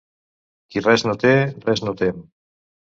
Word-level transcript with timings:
Qui 0.71 0.83
res 0.87 1.05
no 1.11 1.15
té, 1.27 1.35
res 1.69 1.87
no 1.87 1.97
tem. 2.05 2.29